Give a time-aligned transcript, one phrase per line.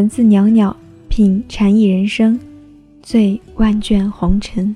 [0.00, 0.74] 文字袅袅
[1.10, 2.40] 品禅意人生，
[3.02, 4.74] 醉万卷红尘。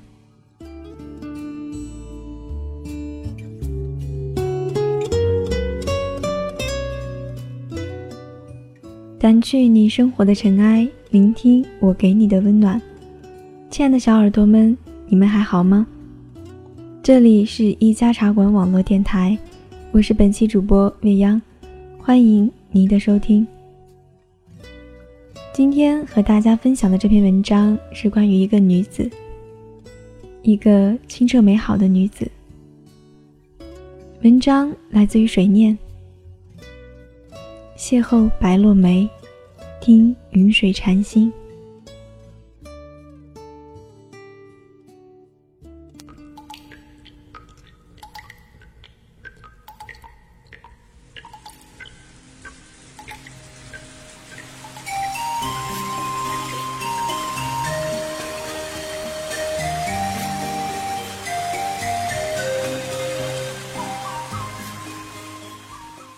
[9.19, 12.79] 掸去你生活的尘埃，聆听我给你的温暖。
[13.71, 15.87] 亲爱的小耳朵们，你们还好吗？
[17.01, 19.35] 这里是一家茶馆网络电台，
[19.91, 21.41] 我是本期主播未央，
[21.97, 23.47] 欢迎您的收听。
[25.55, 29.09] 今天和大家分享的这篇文章是关于一个女子，
[30.41, 32.29] 一个清澈美好的女子。
[34.21, 35.77] 文章来自于水念。
[37.77, 39.07] 邂逅白落梅，
[39.79, 41.31] 听云水禅心。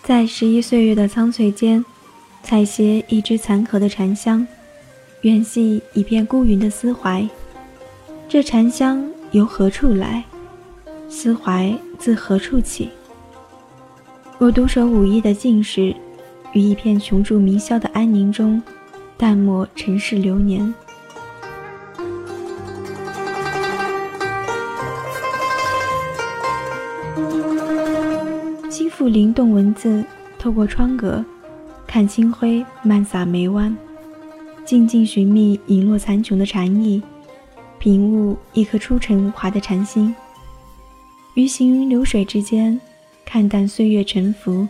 [0.08, 1.84] 在十一岁月的苍翠间，
[2.42, 4.46] 采撷一支残荷的禅香，
[5.20, 7.28] 远系一片孤云的思怀。
[8.26, 10.24] 这禅香由何处来？
[11.10, 12.88] 思怀自何处起？
[14.38, 15.94] 我独守武艺的静室，
[16.54, 18.62] 于一片琼柱迷霄的安宁中，
[19.18, 20.74] 淡漠尘世流年。
[28.98, 30.04] 复灵动文字，
[30.40, 31.24] 透过窗格，
[31.86, 33.72] 看清辉漫洒眉弯，
[34.64, 37.00] 静静寻觅隐落残琼的禅意，
[37.78, 40.12] 品悟一颗出尘无华的禅心。
[41.34, 42.76] 于行云流水之间，
[43.24, 44.66] 看淡岁月沉浮，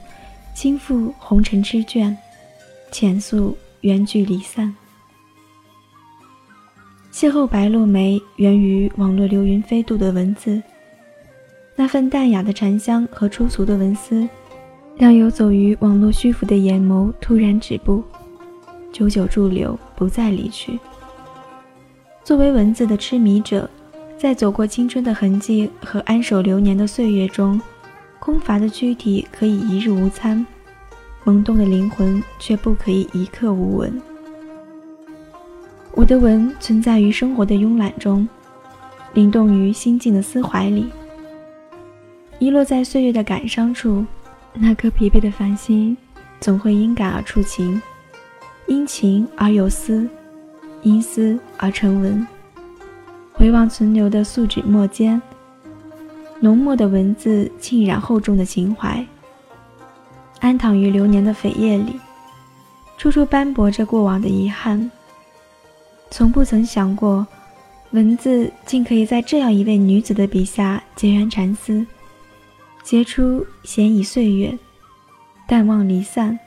[0.54, 2.14] 轻抚红尘痴眷，
[2.92, 4.76] 浅诉缘聚离散。
[7.10, 10.62] 邂逅白落梅，源于网络流云飞渡的文字。
[11.80, 14.28] 那份淡雅的禅香和粗俗的文思，
[14.96, 18.02] 让游走于网络虚浮的眼眸突然止步，
[18.90, 20.76] 久久驻留，不再离去。
[22.24, 23.70] 作为文字的痴迷者，
[24.16, 27.60] 在走过青春的痕迹和安守流年的岁月中，
[28.18, 30.44] 空乏的躯体可以一日无餐，
[31.22, 34.02] 萌动的灵魂却不可以一刻无闻。
[35.92, 38.28] 我的文存在于生活的慵懒中，
[39.14, 40.86] 灵动于心境的思怀里。
[42.38, 44.06] 遗落在岁月的感伤处，
[44.54, 45.96] 那颗疲惫的繁星，
[46.40, 47.82] 总会因感而触情，
[48.68, 50.08] 因情而有思，
[50.82, 52.24] 因思而成文。
[53.32, 55.20] 回望存留的素纸墨间，
[56.38, 59.04] 浓墨的文字浸染厚重的情怀，
[60.38, 61.98] 安躺于流年的扉页里，
[62.96, 64.88] 处处斑驳着过往的遗憾。
[66.10, 67.26] 从不曾想过，
[67.90, 71.84] 文字竟可以在这样一位女子的笔下结缘禅思。
[72.88, 74.58] 结出闲倚岁月，
[75.46, 76.38] 淡忘离散，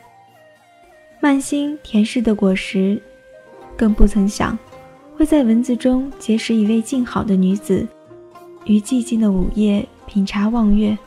[1.21, 2.99] 慢心甜适的果实，
[3.77, 4.57] 更不曾想
[5.15, 7.87] 会在文字中结识一位静好的女子，
[8.65, 10.97] 于寂静的午夜品茶望月，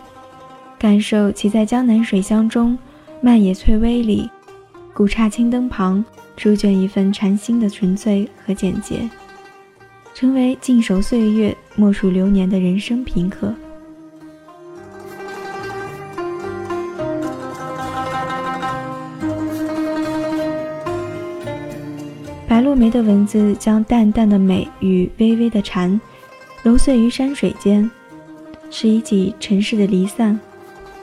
[0.78, 2.78] 感受其在江南水乡中
[3.20, 4.30] 漫野翠微里，
[4.92, 6.04] 古刹青灯旁
[6.36, 9.10] 书卷一份禅心的纯粹和简洁，
[10.14, 13.52] 成为静守岁月、默数流年的人生品刻。
[22.74, 26.00] 白落梅的文字将淡淡的美与微微的禅
[26.64, 27.88] 揉碎于山水间，
[28.68, 30.36] 拾一起尘世的离散，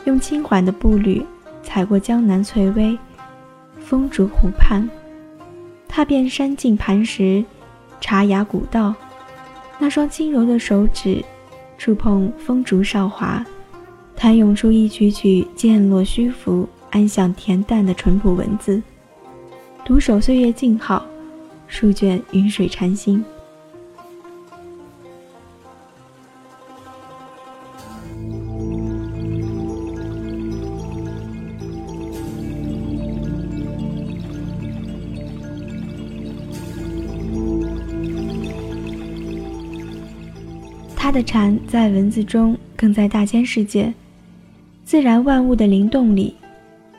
[0.03, 1.25] 用轻缓的步履
[1.63, 2.97] 踩过江南翠微，
[3.79, 4.85] 风竹湖畔，
[5.87, 7.41] 踏遍山径磐石，
[8.01, 8.93] 茶雅古道，
[9.79, 11.23] 那双轻柔的手指
[11.77, 13.45] 触碰风竹韶华，
[14.13, 18.83] 弹涌出一曲曲渐落虚浮、安详恬淡的淳朴文字，
[19.85, 21.05] 独守岁月静好。
[21.71, 23.23] 书卷云水禅心。
[40.93, 43.91] 他的禅在文字中，更在大千世界、
[44.83, 46.35] 自然万物的灵动里，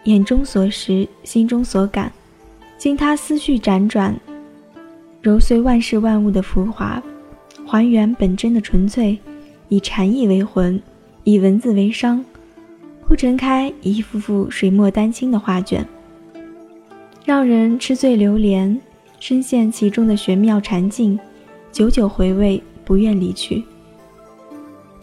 [0.04, 2.10] 眼中所识，心中所感，
[2.78, 4.18] 经他思绪辗转。
[5.22, 7.00] 揉碎万事万物的浮华，
[7.64, 9.16] 还原本真的纯粹，
[9.68, 10.82] 以禅意为魂，
[11.22, 12.24] 以文字为商，
[13.06, 15.86] 铺陈开一幅幅水墨丹青的画卷。
[17.24, 18.76] 让人吃醉流连，
[19.20, 21.16] 深陷其中的玄妙禅境，
[21.70, 23.62] 久久回味，不愿离去。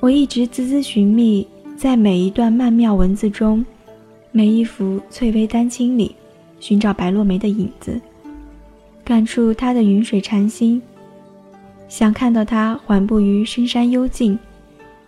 [0.02, 3.66] 我一直孜孜寻觅，在每一段曼妙文字中，
[4.34, 6.14] 每一幅翠微丹青里，
[6.60, 8.02] 寻找白落梅的影子，
[9.10, 10.80] 感触他的云水禅心，
[11.88, 14.38] 想看到他缓步于深山幽静，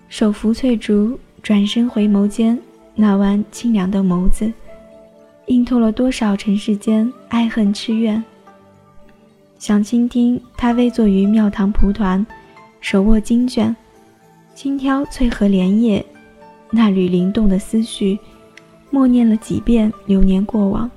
[0.09, 2.59] 手扶翠竹，转身回眸间
[2.95, 4.51] 那弯清凉的眸子。
[5.45, 8.23] 映透了多少尘世间爱恨痴怨。
[9.59, 12.25] 想倾听他微坐于庙堂蒲团，
[12.79, 13.75] 手握经卷，
[14.55, 16.03] 轻挑翠荷莲叶，
[16.71, 18.17] 那缕灵动的思绪，
[18.89, 20.89] 默念了几遍流年过往。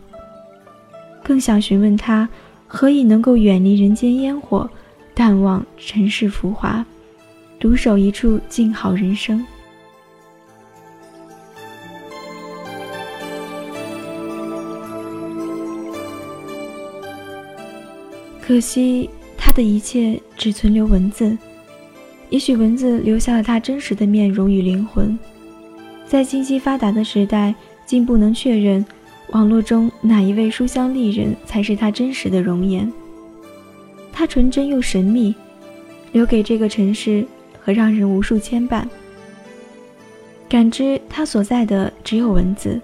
[1.22, 2.26] 更想询问他，
[2.76, 4.68] 何以能够远离人间烟火，
[5.14, 6.84] 淡忘尘世浮华，
[7.56, 9.46] 独守一处静好人生。
[18.42, 21.38] 可惜，他的一切只存留文字。
[22.28, 25.16] 也许文字留下了他真实的面容与灵魂。
[26.08, 27.54] 在信息发达的时代，
[27.86, 28.84] 竟不能确认
[29.30, 32.90] 网络中哪一位书香丽人才是他真实的容颜。
[34.12, 35.34] 他纯真又神秘，
[36.12, 37.26] 留给这个城市
[37.60, 38.84] 和让人无数牵绊。
[40.48, 42.80] 感知他所在的只有文字。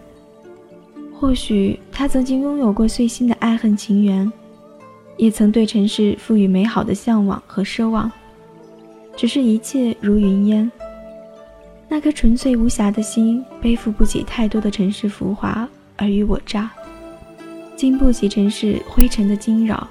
[1.12, 4.30] 或许他曾经拥有过碎心的爱恨情缘。
[5.16, 8.10] 也曾对尘世赋予美好的向往和奢望，
[9.14, 10.72] 只是一切如云烟。
[11.90, 15.68] 那颗纯粹无瑕的心，背负不起太多的尘世浮华
[16.00, 16.70] 尔虞我诈，
[17.76, 19.86] 经不起尘世灰尘的惊扰，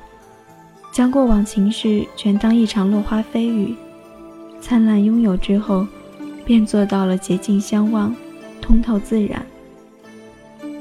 [0.92, 3.76] 将过往情事全当一场落花飞雨，
[4.60, 5.86] 灿烂拥有之后，
[6.44, 8.16] 便做到了洁净相望，
[8.60, 9.46] 通透自然，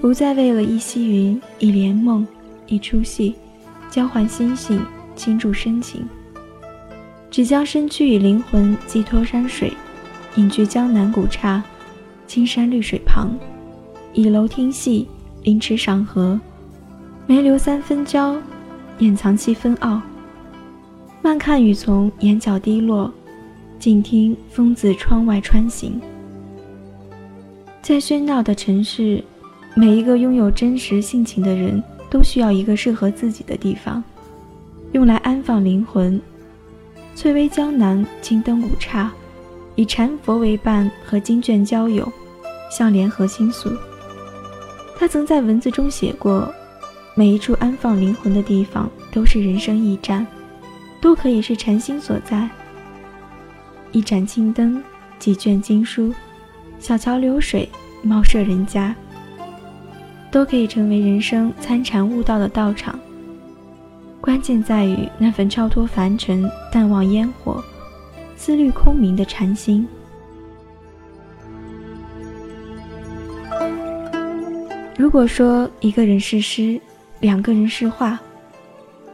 [0.00, 2.26] 不再为了一袭云、一帘梦、
[2.66, 3.34] 一出戏。
[3.90, 4.84] 交换心性，
[5.16, 6.06] 倾注深情，
[7.30, 9.72] 只将身躯与灵魂寄托山水，
[10.34, 11.62] 隐居江南古刹，
[12.26, 13.30] 青山绿水旁，
[14.12, 15.08] 倚楼听戏，
[15.42, 16.38] 临池赏荷，
[17.26, 18.36] 眉留三分娇，
[18.98, 20.00] 眼藏七分傲。
[21.22, 23.12] 慢看雨从眼角滴落，
[23.78, 26.00] 静听风自窗外穿行。
[27.82, 29.22] 在喧闹的城市，
[29.74, 31.82] 每一个拥有真实性情的人。
[32.10, 34.02] 都需要一个适合自己的地方，
[34.92, 36.18] 用来安放灵魂。
[37.14, 39.12] 翠微江南，青灯古刹，
[39.74, 42.10] 以禅佛为伴，和经卷交友，
[42.70, 43.70] 向联合倾诉。
[44.98, 46.52] 他曾在文字中写过：
[47.14, 50.26] 每一处安放灵魂的地方，都是人生驿站，
[51.00, 52.48] 都可以是禅心所在。
[53.92, 54.82] 一盏青灯，
[55.18, 56.12] 几卷经书，
[56.80, 57.68] 小桥流水，
[58.02, 58.94] 茅舍人家。
[60.30, 62.98] 都可以成为人生参禅悟道的道场，
[64.20, 67.64] 关键在于那份超脱凡尘、淡忘烟火、
[68.36, 69.88] 思虑空明的禅心。
[74.98, 76.78] 如果说一个人是诗，
[77.20, 78.18] 两个人是画，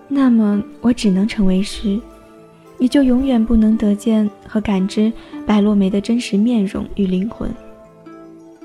[0.08, 2.00] 那么我只能成为诗，
[2.78, 5.12] 你就永远不能得见和感知
[5.46, 7.48] 白落梅的真实面容与灵魂。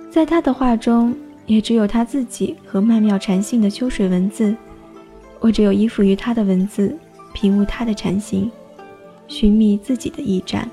[0.09, 1.15] 在她的画中。
[1.49, 4.55] 也只有他自己和曼妙禅性的秋水文字，
[5.39, 6.95] 我只有依附于他的文字，
[7.33, 8.51] 品悟他的禅心，
[9.27, 10.69] 寻觅自己的驿站，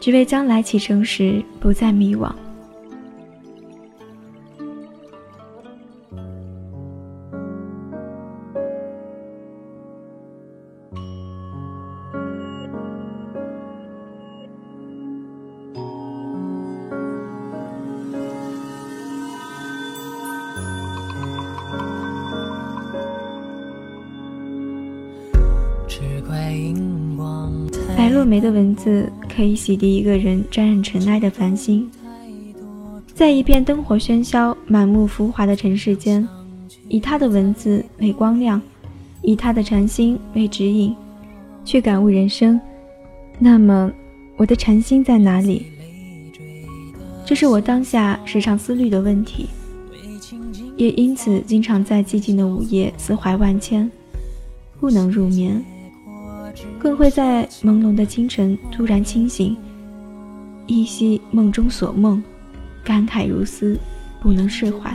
[0.00, 2.32] 只为将来启程时不再迷惘。
[28.40, 31.90] 的文字可以洗涤一个人沾染尘埃的繁星，
[33.14, 36.26] 在一片灯火喧嚣、满目浮华的尘世间，
[36.88, 38.60] 以他的文字为光亮，
[39.22, 40.94] 以他的禅心为指引，
[41.64, 42.60] 去感悟人生。
[43.38, 43.90] 那么，
[44.36, 45.66] 我的禅心在哪里？
[47.24, 49.46] 这是我当下时常思虑的问题，
[50.76, 53.90] 也因此经常在寂静的午夜思怀万千，
[54.78, 55.62] 不能入眠。
[56.78, 59.56] 更会在朦胧的清晨突然清醒，
[60.66, 62.22] 依稀梦中所梦，
[62.84, 63.78] 感慨如斯，
[64.20, 64.94] 不能释怀。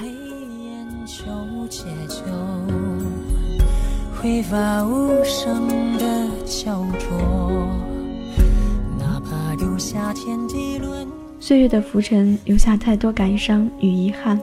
[11.39, 14.39] 岁月的浮沉留下太多感伤与遗憾，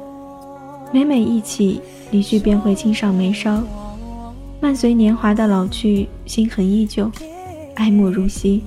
[0.93, 1.81] 每每忆起，
[2.11, 3.63] 离去便会轻上眉梢。
[4.61, 7.09] 伴随年华的老去，心痕依旧，
[7.77, 8.61] 爱莫如昔。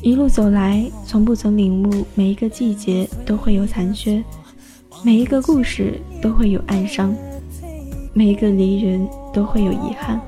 [0.00, 4.22] 一路走来，从不曾领悟，每一个季节都会有残缺，
[5.02, 7.12] 每一个故事都会有暗伤，
[8.12, 10.20] 每一个离人都会有遗憾。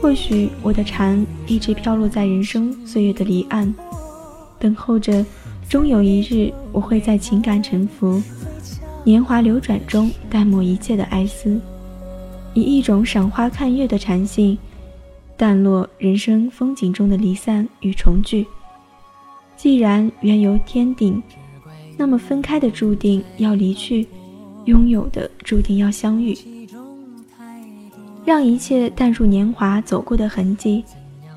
[0.00, 3.74] 或许我的蝉一直飘落在人生岁月的离岸，
[4.60, 5.26] 等候着，
[5.74, 8.22] 终有一日我会在情感沉浮、
[9.02, 11.60] 年华流转中淡漠一切的哀思，
[12.54, 14.56] 以一种赏花看月的禅性，
[15.36, 18.46] 淡落人生风景中的离散与重聚。
[19.56, 21.20] 既然缘由天定，
[21.96, 24.06] 那么分开的注定要离去，
[24.66, 26.38] 拥有的注定要相遇。
[28.24, 30.84] 让一切淡入年华走过的痕迹，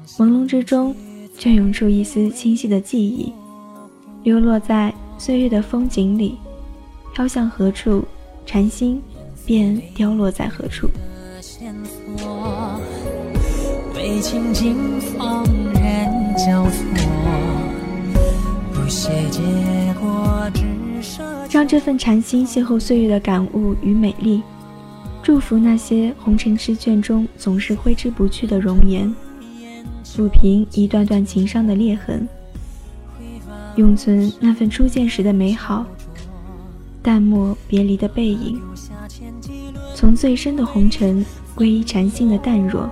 [0.10, 0.96] 朦胧之中，
[1.40, 3.34] 却涌出一丝清晰的记忆，
[4.28, 6.38] 流落在岁月的风景里，
[7.14, 8.04] 飘向何处，
[8.46, 9.02] 禅心
[9.46, 10.90] 便凋落在何处。
[21.50, 24.44] 让这份禅心邂逅岁月的感悟与美丽。
[25.24, 29.10] 祝福那些红尘痴卷中总是挥之不去的容颜，
[30.04, 32.28] 抚平一段段情伤的裂痕，
[33.78, 35.86] 永存那份初见时的美好，
[37.04, 38.60] 淡漠别离的背影。
[39.94, 42.90] 从最深的红尘归依禅心的淡若，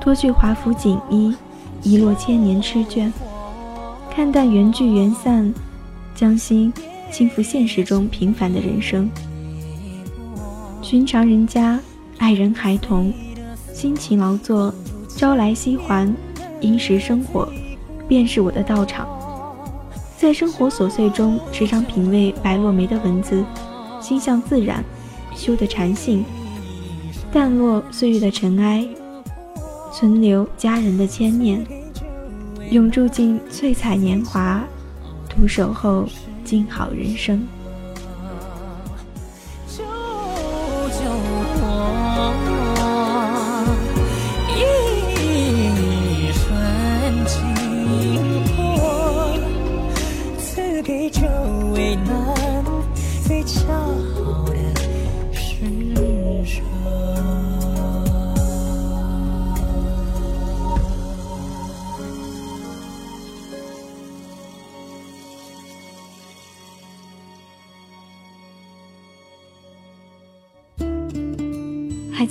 [0.00, 1.34] 脱去华服锦衣，
[1.82, 3.10] 遗落千年痴眷，
[4.08, 5.52] 看淡缘聚缘散，
[6.14, 6.72] 将心
[7.10, 9.10] 轻抚现实中平凡的人生。
[10.80, 11.80] 寻常人家，
[12.18, 13.12] 爱人孩童，
[13.72, 14.72] 辛勤劳作，
[15.08, 16.08] 朝来夕还，
[16.60, 17.48] 殷实生活，
[18.06, 19.08] 便是我的道场。
[20.20, 23.44] 在生活琐碎中，时常品味白落梅的文字，
[24.00, 24.84] 心向自然，
[25.32, 26.24] 修得禅性，
[27.30, 28.84] 淡落岁月的尘埃，
[29.92, 31.64] 存留家人的牵念，
[32.72, 34.64] 永驻进翠彩年华，
[35.28, 36.04] 独守候
[36.42, 37.46] 静好人生。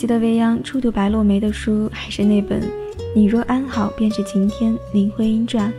[0.07, 2.61] 记得未央初读白落梅的书，还是那本
[3.13, 5.69] 《你若安好便是晴天》林徽因传，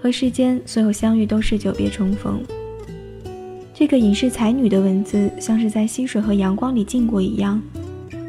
[0.00, 2.40] 和世间所有相遇都是久别重逢。
[3.74, 7.60] 这个隐士才女的文字，像是在溪水和阳光里浸过一样，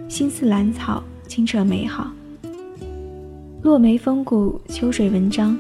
[0.10, 2.12] 心似兰草，清澈美好。
[3.62, 5.58] 落梅风骨，秋水文章。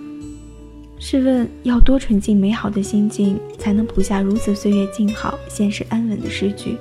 [0.99, 6.75] 试问，要多纯净美好的心境，才能谱下如此岁月静好、现实安稳的诗句？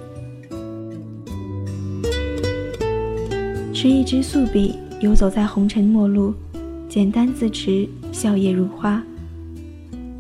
[3.81, 6.35] 持一支素笔，游走在红尘陌路，
[6.87, 9.03] 简单自持，笑靥如花。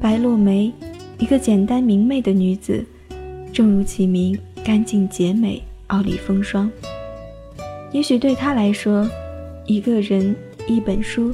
[0.00, 0.73] 白落梅，
[1.19, 2.83] 一个简单明媚的女子，
[3.52, 6.71] 正如其名，干净洁美，傲立风霜。
[7.93, 9.07] 也许对她来说，
[9.67, 10.35] 一个人、
[10.67, 11.31] 一本书、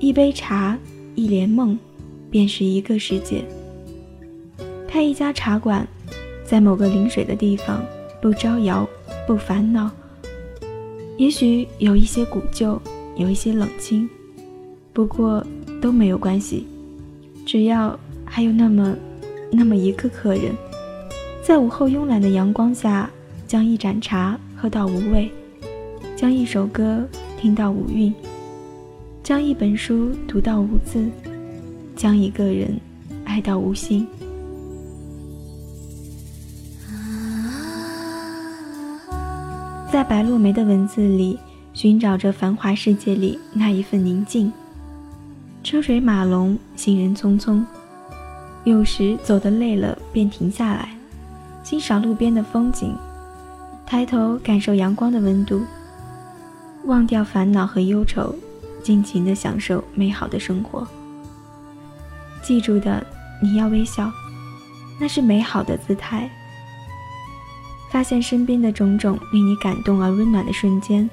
[0.00, 0.76] 一杯茶、
[1.14, 1.78] 一帘梦，
[2.28, 3.44] 便是一个世界。
[4.88, 5.86] 开一家茶馆，
[6.44, 7.80] 在某个临水的地方，
[8.20, 8.84] 不招摇，
[9.28, 9.88] 不烦恼。
[11.22, 12.82] 也许有一些古旧，
[13.14, 14.10] 有一些冷清，
[14.92, 15.46] 不过
[15.80, 16.66] 都没有关系，
[17.46, 18.92] 只要还有那么
[19.52, 20.52] 那么一个客人，
[21.40, 23.08] 在午后慵懒的阳光下，
[23.46, 25.30] 将一盏茶喝到无味，
[26.16, 27.06] 将一首歌
[27.40, 28.12] 听到无韵，
[29.22, 31.08] 将一本书读到无字，
[31.94, 32.76] 将一个人
[33.24, 34.04] 爱到无心。
[39.92, 41.38] 在白落梅的文字里，
[41.74, 44.50] 寻找着繁华世界里那一份宁静。
[45.62, 47.62] 车水马龙，行人匆匆，
[48.64, 50.96] 有时走得累了，便停下来，
[51.62, 52.96] 欣赏路边的风景，
[53.84, 55.60] 抬头感受阳光的温度，
[56.86, 58.34] 忘掉烦恼和忧愁，
[58.82, 60.88] 尽情地享受美好的生活。
[62.42, 63.06] 记住的，
[63.42, 64.10] 你要微笑，
[64.98, 66.30] 那是美好的姿态。
[67.92, 71.08] 发现身边的种种令你感动而温暖的瞬间，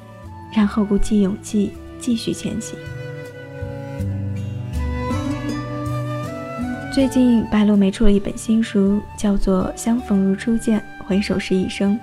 [0.54, 2.80] 然后鼓起勇气继续前行。
[6.94, 11.96] 最近白落梅出了一本新书，叫做《相逢如初见，回首是一生》。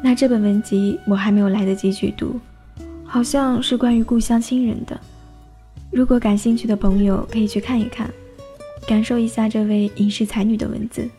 [0.00, 2.40] 那这本文集我还没有来得及去读，
[3.04, 4.98] 好像是关于故乡亲人的。
[5.90, 8.08] 如果感兴趣的朋友可以去看一看，
[8.86, 11.10] 感受一下这位影视才女的文字。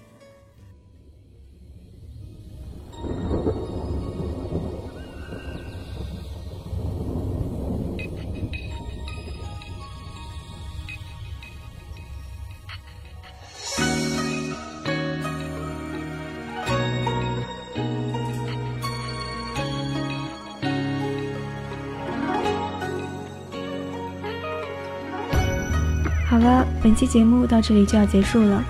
[26.40, 28.64] 好了，本期节目到这里就要结束了。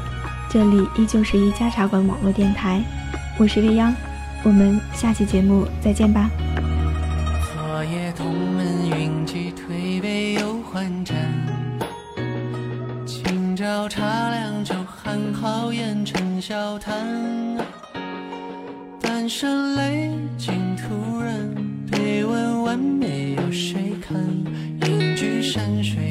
[0.49, 2.81] 这里依旧是一家茶馆网络电台，
[3.38, 3.93] 我是未央，
[4.43, 6.31] 我们下期节目再见吧。
[7.53, 11.15] 昨夜同门云集，推杯又换盏。
[13.05, 16.95] 今朝茶凉酒寒，豪言成笑谈。
[18.99, 20.09] 半生泪
[20.39, 21.55] 尽徒人，
[21.91, 24.17] 对问完美有谁看？
[24.88, 26.08] 隐居山水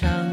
[0.00, 0.29] 石